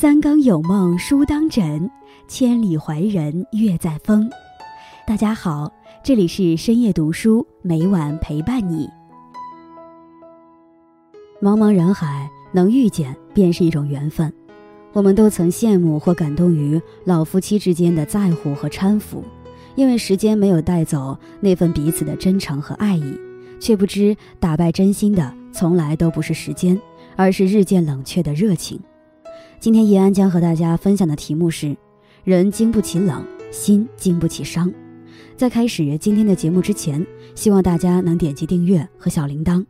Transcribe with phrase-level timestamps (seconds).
[0.00, 1.90] 三更有梦书当枕，
[2.26, 4.30] 千里怀人月在风。
[5.06, 5.70] 大家好，
[6.02, 8.88] 这里是深夜读书，每晚陪伴你。
[11.38, 14.32] 茫茫人海，能遇见便是一种缘分。
[14.94, 19.22] 我们都曾羡慕或感动于老夫妻之间的在乎和搀扶，
[19.74, 23.14] 因为时间没有带走那份彼此的真诚和爱意，
[23.60, 26.80] 却不知打败真心的从来都不是时间，
[27.16, 28.80] 而是日渐冷却的热情。
[29.60, 31.76] 今天易安将和大家分享的题目是：
[32.24, 34.72] 人经不起冷，心经不起伤。
[35.36, 39.62] 在开始今天的节目之前，希望大家能点击订阅和小铃铛。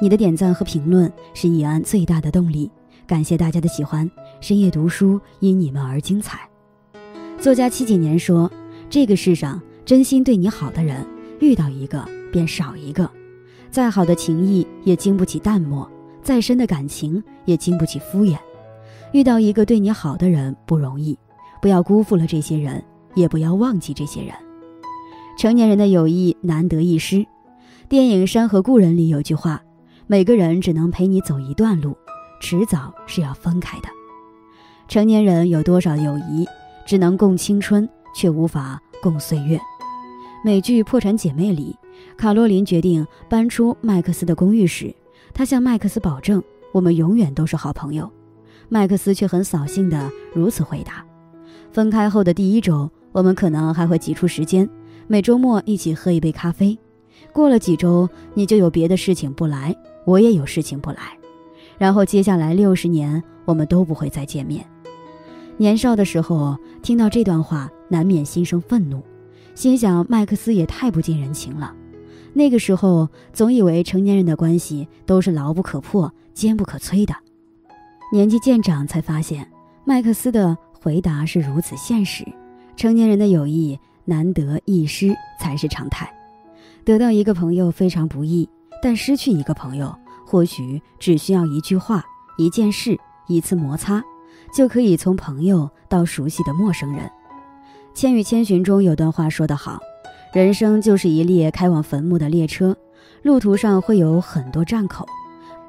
[0.00, 2.68] 你的点赞和评论是易安最大的动力，
[3.06, 4.10] 感谢大家的喜欢。
[4.40, 6.40] 深夜读书因你们而精彩。
[7.38, 8.50] 作家七几年说
[8.90, 11.06] ：“这个世上真心对你好的人，
[11.38, 13.08] 遇到一个便少一个。
[13.70, 15.88] 再好的情谊也经不起淡漠，
[16.20, 18.36] 再深的感情也经不起敷衍。
[19.12, 21.18] 遇到一个对你好的人不容易，
[21.60, 22.82] 不要辜负了这些人，
[23.14, 24.34] 也不要忘记这些人。
[25.38, 27.26] 成年人的友谊难得一失。
[27.88, 29.62] 电影《山河故人》里有句话。”
[30.06, 31.96] 每个人只能陪你走一段路，
[32.40, 33.86] 迟早是要分开的。
[34.88, 36.44] 成年人有多少友谊，
[36.84, 39.56] 只能共青春，却无法共岁月。
[40.44, 41.76] 美剧《破产姐妹》里，
[42.16, 44.92] 卡洛琳决定搬出麦克斯的公寓时，
[45.32, 46.42] 她向麦克斯保证
[46.74, 48.10] ：“我们永远都是好朋友。”
[48.70, 51.04] 麦克斯却很扫兴地如此回答
[51.70, 54.66] ：“分开后的第一周，我们可能还会挤出时间，
[55.08, 56.78] 每周末一起喝一杯咖啡。
[57.32, 61.16] 过了几周，你就有别的事情不来。”我也有事情不来，
[61.76, 64.64] 然后接下来六十年我们都不会再见面。
[65.58, 69.02] 年少的时候听到这段话，难免心生愤怒，
[69.54, 71.74] 心想麦克斯也太不近人情了。
[72.32, 77.14] 那个时候总以为成年人的关系都是牢不可破、坚不可摧的，
[78.12, 79.46] 年纪渐长才发现
[79.84, 82.24] 麦克斯的回答是如此现实。
[82.76, 86.12] 成年人的友谊难得一失才是常态，
[86.84, 88.48] 得到一个朋友非常不易。
[88.82, 89.94] 但失去一个朋友，
[90.26, 92.02] 或许只需要一句话、
[92.38, 92.98] 一件事、
[93.28, 94.02] 一次摩擦，
[94.52, 97.04] 就可以从朋友到熟悉的陌生人。
[97.94, 99.78] 《千与千寻》中有段话说得好
[100.32, 102.76] ：“人生就是一列开往坟墓的列车，
[103.22, 105.06] 路途上会有很多站口，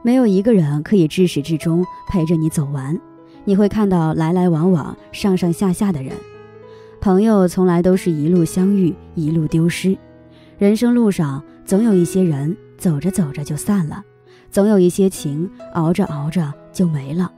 [0.03, 2.99] 没有一个人可以至始至终陪着你走完。
[3.45, 6.13] 你会看到来来往往、上上下下的人。
[6.99, 9.97] 朋友从来都是一路相遇，一路丢失。
[10.57, 14.03] 人生路上总有一些人。”走着走着就散了，
[14.49, 17.31] 总有一些情熬着熬着就没了。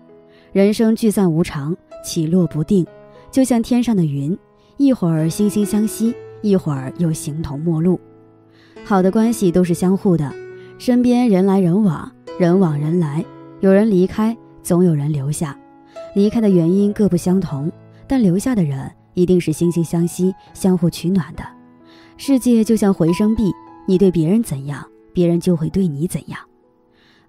[0.53, 2.87] 人生聚散无常，起落不定，
[3.29, 4.39] 就像天上的云，
[4.77, 7.99] 一会儿惺惺相惜，一会儿又形同陌路。
[8.85, 10.33] 好的关系都是相互的，
[10.77, 13.23] 身边人来人往，人往人来，
[13.59, 15.55] 有人离开，总有人留下。
[16.15, 17.71] 离开的原因各不相同，
[18.07, 21.43] 但留下的人一定是惺惺相惜、相互取暖的。
[22.17, 23.51] 世界就像回声壁，
[23.87, 24.83] 你对别人怎样？
[25.13, 26.39] 别人就会对你怎样。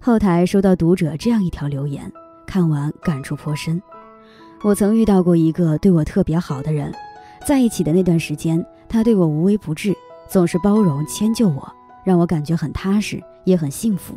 [0.01, 2.11] 后台收到读者这样一条留言，
[2.47, 3.81] 看完感触颇深。
[4.63, 6.91] 我曾遇到过一个对我特别好的人，
[7.47, 9.95] 在一起的那段时间，他对我无微不至，
[10.27, 11.71] 总是包容迁就我，
[12.05, 14.15] 让我感觉很踏实，也很幸福。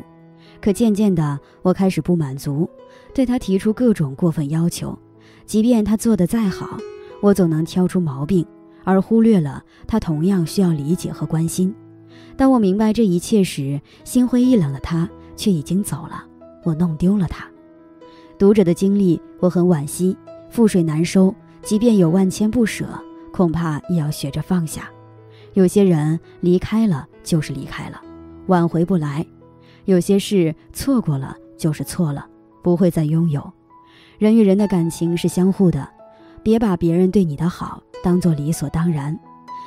[0.61, 2.69] 可渐渐的，我开始不满足，
[3.13, 4.97] 对他提出各种过分要求，
[5.45, 6.77] 即便他做的再好，
[7.21, 8.45] 我总能挑出毛病，
[8.83, 11.73] 而忽略了他同样需要理解和关心。
[12.35, 16.25] 当我明白这一切时，心灰意冷的他却已经走了，
[16.63, 17.47] 我弄丢了他。
[18.37, 20.15] 读者的经历，我很惋惜。
[20.49, 22.87] 覆水难收，即便有万千不舍，
[23.33, 24.89] 恐怕也要学着放下。
[25.53, 28.01] 有些人离开了就是离开了，
[28.45, 29.25] 挽回不来；
[29.87, 32.25] 有些事错过了就是错了，
[32.61, 33.51] 不会再拥有。
[34.19, 35.89] 人与人的感情是相互的，
[36.43, 39.19] 别把别人对你的好当做理所当然。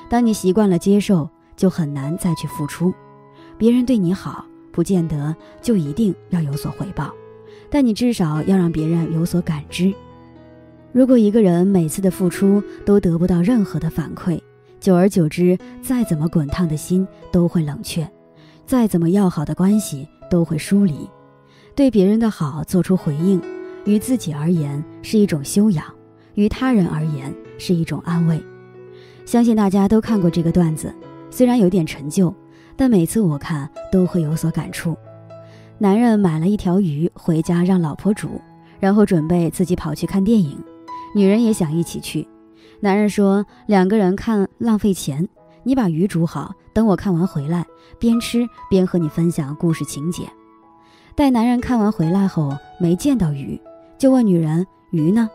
[0.08, 1.28] 当你习惯了接受。
[1.56, 2.90] 就很难再去付出，
[3.58, 7.12] 别人对你好，不见得就一定要有所回报，
[7.68, 9.92] 但你至少要让别人有所感知。
[10.90, 14.40] 如果一个人每次的付出都得不到任何的反馈，
[14.80, 18.10] 久而久之，再怎么滚烫的心都会冷却，
[18.70, 21.10] 再怎么要好的关系都会疏离。
[21.74, 23.42] 对别人的好做出回应，
[23.84, 25.84] 于自己而言是一种修养，
[26.34, 28.40] 于他人而言是一种安慰。
[29.26, 30.94] 相信大家都看过这个段子。
[31.32, 32.32] 虽然有点陈旧，
[32.76, 34.96] 但每次我看都会有所感触。
[35.76, 38.40] 男人买了一条鱼回家让老婆煮，
[38.78, 40.56] 然后准备自己跑去看电影。
[41.12, 42.28] 女人也想一起去。
[42.78, 45.28] 男人说：“两个人看浪费钱，
[45.62, 47.66] 你把鱼煮好，等我看完回来，
[47.98, 50.28] 边吃边和你分享故事情节。”
[51.14, 53.60] 待男人看完回来后没见到鱼，
[53.98, 55.28] 就问女人：“鱼呢？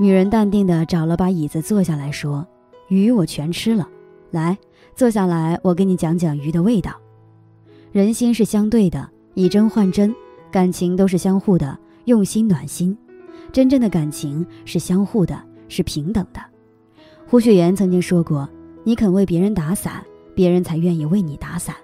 [0.00, 2.46] 女人淡定地找了把椅子坐下来说
[2.88, 3.88] ：“鱼我全吃了，
[4.30, 4.58] 来，
[4.94, 6.92] 坐下来，我给你讲讲鱼的味道。
[7.92, 10.14] 人心是相对的，以真换真，
[10.50, 12.96] 感情都是相互的，用心暖心。
[13.52, 16.40] 真正的感情是相互的，是平等的。”
[17.28, 18.48] 胡雪岩曾经说过
[18.84, 21.74] ：“你肯为别人打伞，别人才愿意为你打伞。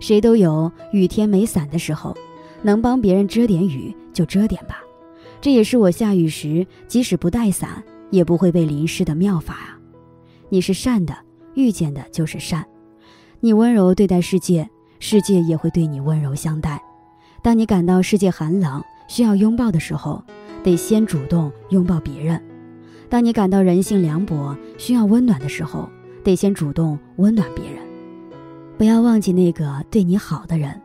[0.00, 2.14] 谁都有雨天没伞的时候，
[2.62, 4.82] 能帮别人遮点雨就遮点吧。”
[5.40, 9.78] 这也是我下雨时即使不带伞也不会被淋湿的妙法啊！
[10.48, 11.14] 你是善的，
[11.54, 12.64] 遇见的就是善。
[13.40, 14.68] 你温柔对待世界，
[14.98, 16.82] 世界也会对你温柔相待。
[17.42, 20.24] 当你感到世界寒冷，需要拥抱的时候，
[20.64, 22.40] 得先主动拥抱别人；
[23.08, 25.88] 当你感到人性凉薄，需要温暖的时候，
[26.26, 27.78] 得先主动温暖别人。
[28.76, 30.82] 不要忘记那个对你好的人。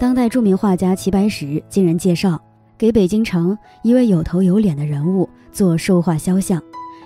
[0.00, 2.36] 当代著名画家齐白石经人介绍。
[2.78, 6.60] 给北京城一位有头有脸的人物做寿画肖像，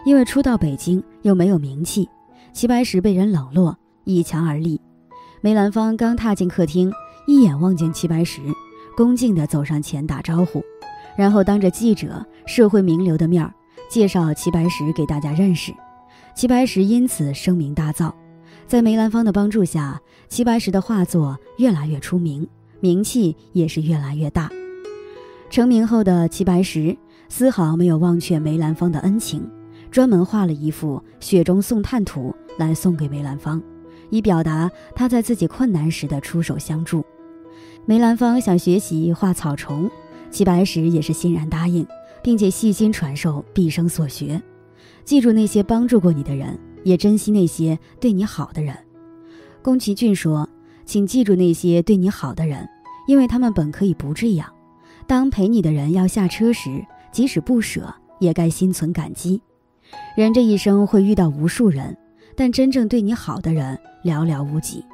[0.06, 2.08] 因为初到北京又没有名气，
[2.54, 4.80] 齐白石被人冷落，倚墙而立。
[5.42, 6.90] 梅兰芳刚踏进客厅，
[7.26, 8.40] 一眼望见齐白石，
[8.96, 10.64] 恭敬地走上前打招呼，
[11.14, 13.52] 然后当着记者、社会名流的面儿
[13.90, 15.74] 介绍齐白石给大家认识。
[16.36, 18.12] 齐白石因此声名大噪，
[18.66, 19.98] 在梅兰芳的帮助下，
[20.28, 22.46] 齐白石的画作越来越出名，
[22.78, 24.50] 名气也是越来越大。
[25.48, 26.94] 成名后的齐白石
[27.30, 29.50] 丝毫没有忘却梅兰芳的恩情，
[29.90, 33.62] 专门画了一幅《雪中送炭图》来送给梅兰芳，
[34.10, 37.02] 以表达他在自己困难时的出手相助。
[37.86, 39.90] 梅兰芳想学习画草虫，
[40.30, 41.86] 齐白石也是欣然答应，
[42.22, 44.38] 并且细心传授毕生所学。
[45.04, 48.76] 记住那些帮助过你的人，也珍惜那些对你好的人。
[49.62, 50.48] 宫崎骏说
[50.84, 52.68] ：“请记住那些对你好的人，
[53.06, 54.52] 因为他们本可以不这样。”
[55.06, 59.40] 当陪你的人要下车时，即使不舍，也该心存感激。
[60.16, 61.96] 人这一生会遇到无数人，
[62.34, 64.84] 但真正对你好的人寥寥无几。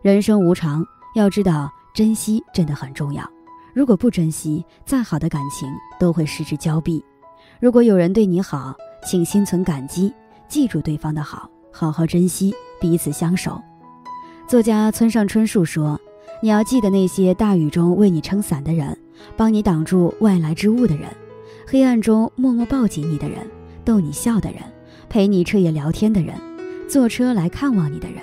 [0.00, 0.82] 人生无常，
[1.14, 3.22] 要知道珍惜真的很重要。
[3.74, 5.68] 如果不珍惜，再好的感情
[5.98, 7.04] 都会失之交臂。
[7.60, 8.74] 如果有人对你好，
[9.04, 10.12] 请心存感激，
[10.48, 13.60] 记住对方的好，好好珍惜，彼此相守。
[14.46, 16.00] 作家村上春树说
[16.42, 18.96] ：“你要记得那些大雨中为你撑伞的人。”
[19.36, 21.06] 帮你挡住外来之物的人，
[21.66, 23.46] 黑暗中默默抱紧你的人，
[23.84, 24.62] 逗你笑的人，
[25.10, 26.34] 陪你彻夜聊天的人，
[26.88, 28.22] 坐车来看望你的人，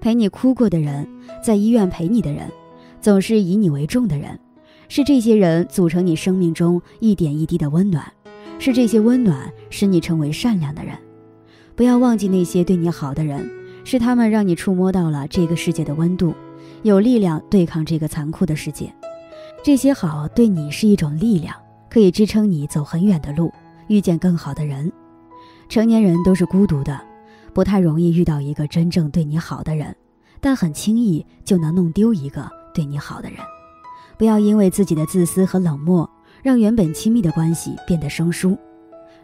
[0.00, 1.08] 陪你哭过的人，
[1.44, 2.48] 在医院陪你的人，
[3.00, 4.38] 总是以你为重的人，
[4.88, 8.12] 是这些人组成你生命中一点一滴的温暖，
[8.64, 10.96] 是这些温暖使你成为善良的人。
[11.74, 13.50] 不要忘记那些对你好的人，
[13.82, 16.32] 是他们让你触摸到了这个世界的温度，
[16.84, 18.94] 有力量对抗这个残酷的世界。
[19.64, 21.56] 这些好对你是一种力量，
[21.90, 23.52] 可以支撑你走很远的路，
[23.88, 24.92] 遇见更好的人。
[25.68, 27.00] 成年人都是孤独的，
[27.52, 29.92] 不太容易遇到一个真正对你好的人，
[30.40, 33.38] 但很轻易就能弄丢一个对你好的人。
[34.16, 36.08] 不要因为自己的自私和冷漠，
[36.42, 38.58] 让原本亲密的关系变得生疏。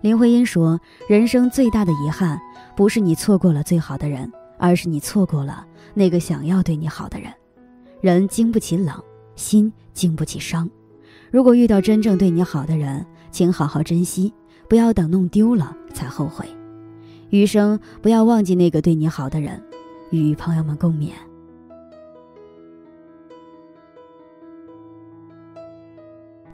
[0.00, 2.40] 林徽因说：“人生最大的遗憾，
[2.76, 7.32] 不是你错过了最好的人，而是你错过了那个想要对你好的人。”
[8.00, 8.94] 人经不起冷。
[9.34, 10.68] 心经不起伤，
[11.30, 14.34] 如果遇到真正对你好的人，请好好珍惜，
[14.68, 16.44] 不要等弄丢了才后悔。
[17.30, 19.62] 余生不要忘记那个对你好的人，
[20.10, 21.10] 与朋友们共勉。